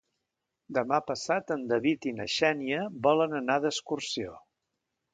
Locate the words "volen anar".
3.11-3.63